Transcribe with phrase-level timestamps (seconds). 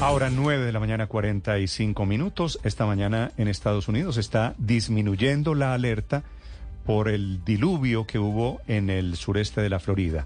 [0.00, 2.58] Ahora 9 de la mañana 45 minutos.
[2.64, 6.22] Esta mañana en Estados Unidos está disminuyendo la alerta
[6.86, 10.24] por el diluvio que hubo en el sureste de la Florida.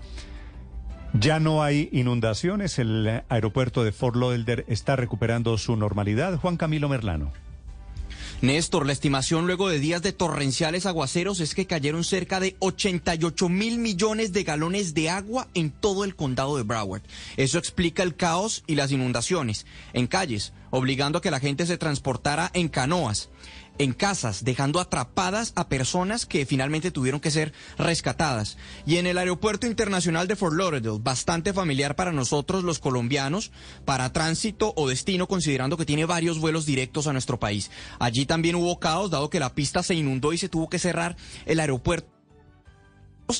[1.12, 6.38] Ya no hay inundaciones, el aeropuerto de Fort Lauderdale está recuperando su normalidad.
[6.38, 7.33] Juan Camilo Merlano.
[8.42, 13.49] Néstor, la estimación luego de días de torrenciales aguaceros es que cayeron cerca de 88
[13.49, 17.02] mil millones de galones de agua en todo el condado de Broward.
[17.36, 21.78] Eso explica el caos y las inundaciones en calles, obligando a que la gente se
[21.78, 23.30] transportara en canoas
[23.78, 28.56] en casas, dejando atrapadas a personas que finalmente tuvieron que ser rescatadas.
[28.87, 33.51] Y en el aeropuerto internacional de Fort Lauderdale, bastante familiar para nosotros los colombianos,
[33.84, 37.70] para tránsito o destino, considerando que tiene varios vuelos directos a nuestro país.
[37.98, 41.16] Allí también hubo caos, dado que la pista se inundó y se tuvo que cerrar
[41.46, 42.13] el aeropuerto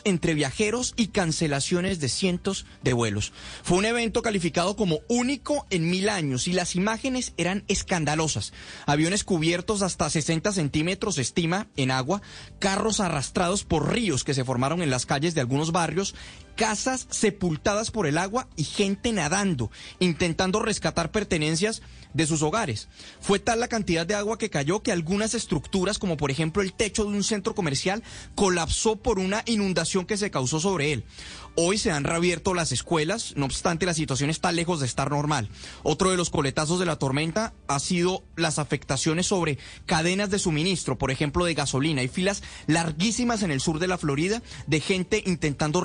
[0.05, 3.33] entre viajeros y cancelaciones de cientos de vuelos.
[3.63, 8.53] Fue un evento calificado como único en mil años y las imágenes eran escandalosas.
[8.87, 12.23] Aviones cubiertos hasta 60 centímetros, estima, en agua,
[12.59, 16.15] carros arrastrados por ríos que se formaron en las calles de algunos barrios,
[16.57, 21.83] casas sepultadas por el agua y gente nadando, intentando rescatar pertenencias
[22.15, 22.89] de sus hogares.
[23.21, 26.73] Fue tal la cantidad de agua que cayó que algunas estructuras, como por ejemplo el
[26.73, 28.03] techo de un centro comercial,
[28.35, 31.05] colapsó por una inundación que se causó sobre él.
[31.57, 35.49] Hoy se han reabierto las escuelas, no obstante la situación está lejos de estar normal.
[35.85, 40.99] Otro de los coletazos de la tormenta ha sido las afectaciones sobre cadenas de suministro,
[40.99, 42.01] por ejemplo de gasolina.
[42.01, 45.81] Hay filas larguísimas en el sur de la Florida de gente intentando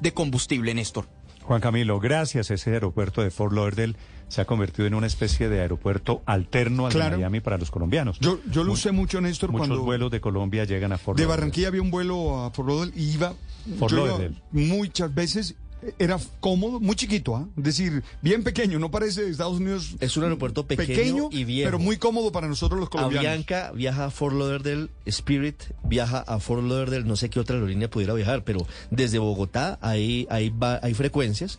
[0.00, 1.06] de combustible, Néstor.
[1.42, 2.50] Juan Camilo, gracias.
[2.50, 3.96] Ese aeropuerto de Fort Lauderdale
[4.28, 8.18] se ha convertido en una especie de aeropuerto alterno al de Miami para los colombianos.
[8.20, 9.84] Yo, yo lo usé mucho, Néstor, Muchos cuando...
[9.84, 11.40] vuelos de Colombia llegan a Fort De Lauderdale.
[11.40, 13.34] Barranquilla había un vuelo a Fort Lauderdale y iba...
[13.78, 14.42] Fort yo iba Lauderdale.
[14.52, 15.56] muchas veces...
[15.98, 17.48] Era cómodo, muy chiquito, ¿ah?
[17.56, 19.96] es decir, bien pequeño, no parece Estados Unidos.
[19.98, 21.66] Es un aeropuerto pequeño y viejo.
[21.66, 23.26] pero muy cómodo para nosotros los colombianos.
[23.28, 27.90] Avianca viaja a Fort Lauderdale, Spirit viaja a Fort Lauderdale, no sé qué otra aerolínea
[27.90, 31.58] pudiera viajar, pero desde Bogotá hay, hay, va- hay frecuencias.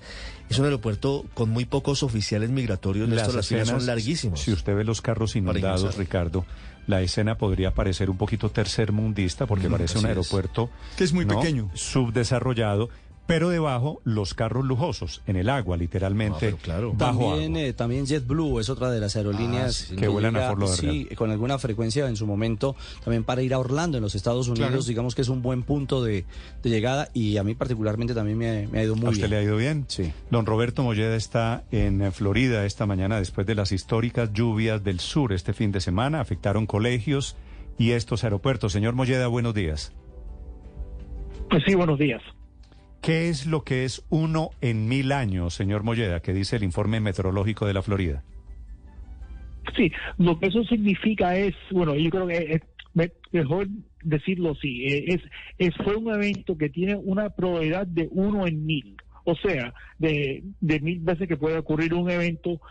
[0.50, 4.40] Es un aeropuerto con muy pocos oficiales migratorios, Néstor, las filas son escenas, larguísimas.
[4.40, 5.97] Si usted ve los carros inundados.
[5.97, 6.45] Ricardo,
[6.88, 10.09] la escena podría parecer un poquito tercermundista porque Mm, parece un es.
[10.09, 11.40] aeropuerto Que es muy ¿no?
[11.40, 11.72] pequeño.
[11.73, 12.90] subdesarrollado,
[13.25, 16.53] pero debajo los carros lujosos, en el agua, literalmente.
[16.56, 16.94] Ah, claro.
[16.94, 17.67] bajo También, agua.
[17.67, 19.95] eh, también JetBlue es otra de las aerolíneas Ah, sí.
[19.95, 20.67] Que vuelan a Fort.
[20.67, 24.47] Sí, con alguna frecuencia en su momento, también para ir a Orlando en los Estados
[24.50, 24.84] Unidos, Claro.
[24.84, 26.25] digamos que es un buen punto de,
[26.61, 29.31] de llegada y a mí particularmente también me, me ha ido muy ¿A usted bien.
[29.31, 29.85] le ha ido bien?
[29.88, 30.11] Sí.
[30.29, 35.31] Don Roberto Molleda está en Florida esta mañana después de las históricas lluvias del sur
[35.31, 36.19] este fin de semana.
[36.19, 37.38] Afectaron colegios
[37.78, 38.73] y estos aeropuertos.
[38.73, 39.94] Señor Molleda, buenos días.
[41.50, 42.22] Pues sí, buenos días.
[43.03, 47.02] ¿Qué es lo que es uno en mil años, señor Molleda, que dice el informe
[47.02, 48.24] meteorológico de la Florida?
[49.75, 52.62] Sí, lo que eso significa es, bueno, yo creo que
[52.94, 53.68] me- mejor
[54.03, 55.22] decirlo así, eh, es,
[55.58, 60.44] es fue un evento que tiene una probabilidad de uno en mil, o sea, de,
[60.62, 62.62] de mil veces que puede ocurrir un evento,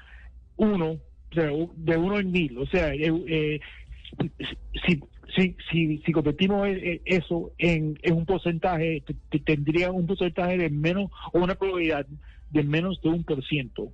[0.57, 3.61] uno, o sea, de uno en mil, o sea, eh, eh,
[4.87, 5.01] si,
[5.35, 10.07] si, si, si convertimos eh, eh, eso en, en un porcentaje, te- te- tendría un
[10.07, 12.07] porcentaje de menos, o una probabilidad
[12.51, 13.93] de menos de un por ciento.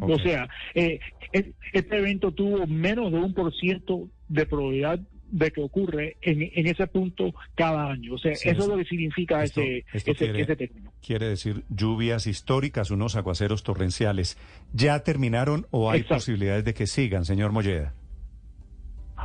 [0.00, 0.98] O sea, eh,
[1.32, 5.00] es- este evento tuvo menos de un por ciento de probabilidad
[5.32, 8.14] de que ocurre en, en ese punto cada año.
[8.14, 10.92] O sea, Sí, eso es lo que significa esto- ese, esto ese, quiere- ese término.
[11.06, 14.36] Quiere decir lluvias históricas, unos aguaceros torrenciales.
[14.72, 16.16] ¿Ya terminaron o hay Exacto.
[16.16, 17.94] posibilidades de que sigan, señor Molleda?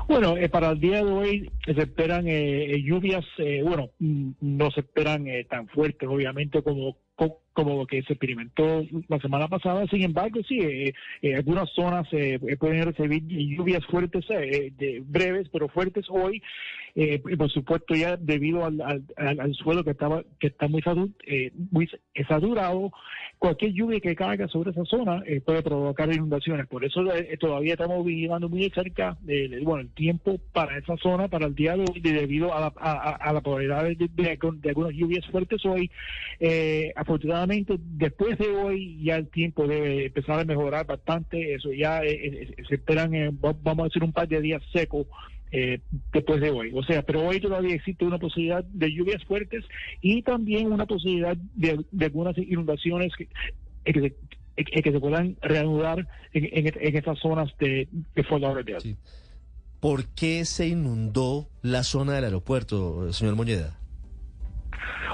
[0.08, 4.32] Bueno, eh, para el día de hoy se esperan eh, eh, lluvias, eh, bueno, mm,
[4.42, 9.20] no se esperan eh, tan fuertes, obviamente, como, co- como lo que se experimentó la
[9.20, 9.88] semana pasada.
[9.88, 15.48] Sin embargo, sí, eh, eh, algunas zonas eh, pueden recibir lluvias fuertes, eh, de- breves,
[15.50, 16.42] pero fuertes hoy.
[16.98, 21.14] Eh, y por supuesto, ya debido al, al, suelo que estaba que está muy, satu-
[21.28, 21.90] eh, muy
[22.28, 22.92] saturado,
[23.38, 26.68] cualquier lluvia que caiga sobre esa zona eh, puede provocar inundaciones.
[26.68, 30.96] Por eso eh, todavía estamos vigilando muy cerca eh, de- bueno, el tiempo para esa
[30.98, 33.84] zona, para el día de hoy, de- debido a la, a, a- a la probabilidad
[33.86, 34.10] de,
[34.70, 35.90] algunas lluvias fuertes hoy.
[36.40, 41.54] Eh, afortunadamente, después de hoy ya el tiempo debe empezar a mejorar bastante.
[41.54, 42.12] Eso ya eh,
[42.58, 45.06] eh, se esperan, eh, va- vamos a decir, un par de días secos
[45.52, 45.80] eh,
[46.12, 46.72] después de hoy.
[46.74, 49.64] O sea, pero hoy todavía existe una posibilidad de lluvias fuertes
[50.02, 53.30] y también una posibilidad de, algunas inundaciones que,
[53.86, 54.02] eh, que,
[54.82, 58.98] se, eh, puedan reanudar en, en, en esas zonas de, de Fort Lauderdale.
[59.80, 63.80] ¿Por qué se inundó la zona del aeropuerto, señor Molleda?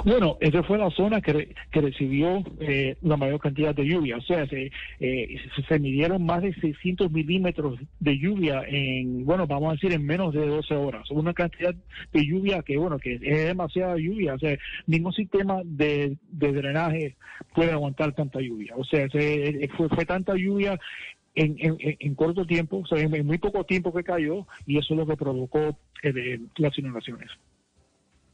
[0.05, 4.17] Bueno, esa fue la zona que, que recibió eh, la mayor cantidad de lluvia.
[4.17, 5.37] O sea, se, eh,
[5.67, 10.33] se, midieron más de 600 milímetros de lluvia en, bueno, vamos a decir, en menos
[10.33, 11.09] de 12 horas.
[11.11, 11.75] Una cantidad
[12.13, 14.35] de lluvia que, bueno, que es demasiada lluvia.
[14.35, 14.57] O sea,
[14.87, 17.15] ningún sistema de, de drenaje
[17.53, 18.73] puede aguantar tanta lluvia.
[18.77, 20.79] O sea, se, fue, fue tanta lluvia
[21.35, 24.93] en, en, en, corto tiempo, o sea, en, muy poco tiempo que cayó, y eso
[24.93, 27.29] es lo que provocó eh, las inundaciones.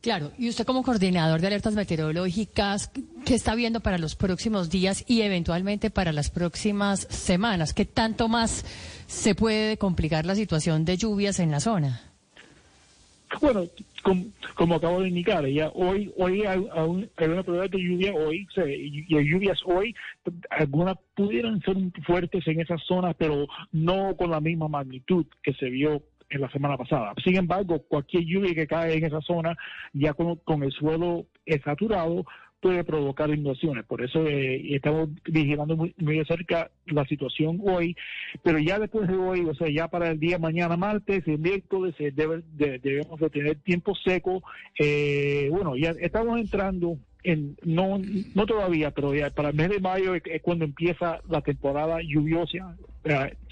[0.07, 2.89] Claro, y usted como coordinador de alertas meteorológicas,
[3.25, 7.73] ¿qué está viendo para los próximos días y eventualmente para las próximas semanas?
[7.73, 8.63] ¿Qué tanto más
[9.05, 11.99] se puede complicar la situación de lluvias en la zona?
[13.41, 13.65] Bueno,
[14.55, 19.29] como, acabo de indicar, ya hoy hoy hay, una probabilidad de lluvia hoy, y hay
[19.29, 19.93] lluvias hoy,
[20.49, 21.75] algunas pudieran ser
[22.05, 26.51] fuertes en esas zonas, pero no con la misma magnitud que se vio en la
[26.51, 27.13] semana pasada.
[27.23, 29.57] Sin embargo, cualquier lluvia que cae en esa zona,
[29.93, 31.25] ya con, el suelo
[31.63, 32.25] saturado,
[32.59, 33.85] puede provocar inundaciones.
[33.85, 37.95] Por eso eh, estamos vigilando muy, de cerca la situación hoy,
[38.43, 41.95] pero ya después de hoy, o sea, ya para el día mañana martes y miércoles
[41.99, 44.41] eh, debe, debemos de tener tiempo seco.
[44.79, 47.99] Eh, bueno, ya estamos entrando en, no,
[48.35, 52.75] no todavía, pero ya para el mes de mayo es, cuando empieza la temporada lluviosa,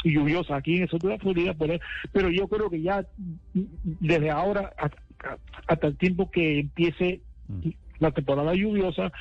[0.03, 1.56] lluviosa aquí en el sur de la Florida,
[2.12, 3.06] pero yo creo que ya
[3.53, 4.74] desde ahora
[5.68, 7.69] hasta, el tiempo que empiece mm
[8.00, 9.12] la temporada lluviosa,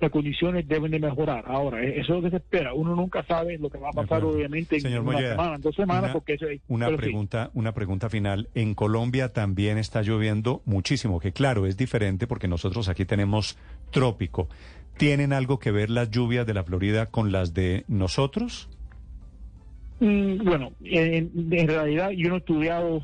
[0.00, 1.44] las condiciones deben de mejorar.
[1.46, 2.74] Ahora, e-, eso es lo que se espera.
[2.74, 6.12] Uno nunca sabe lo que va a pasar, obviamente, en una semana, en dos semanas,
[6.12, 6.38] porque
[6.68, 8.48] una pregunta, una pregunta final.
[8.54, 13.58] En Colombia también está lloviendo muchísimo, que claro es diferente porque nosotros aquí tenemos
[13.90, 14.48] trópico.
[14.96, 18.68] ¿Tienen algo que ver las lluvias de la Florida con las de nosotros?
[20.00, 23.02] Mm, bueno, en, en realidad yo no he estudiado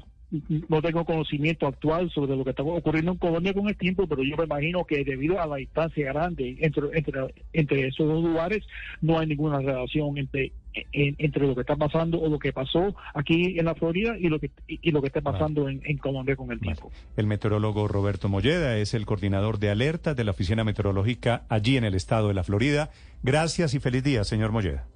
[0.68, 4.22] no tengo conocimiento actual sobre lo que está ocurriendo en Colombia con el tiempo, pero
[4.22, 8.64] yo me imagino que debido a la distancia grande entre, entre, entre esos dos lugares,
[9.00, 10.52] no hay ninguna relación entre,
[10.92, 14.40] entre lo que está pasando o lo que pasó aquí en la Florida y lo
[14.40, 16.90] que, y lo que está pasando en, en, Colombia con el tiempo.
[17.16, 21.84] El meteorólogo Roberto Molleda es el coordinador de alerta de la Oficina Meteorológica allí en
[21.84, 22.90] el estado de la Florida.
[23.22, 24.86] Gracias y feliz día, señor Molleda.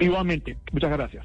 [0.00, 1.24] Igualmente, muchas gracias.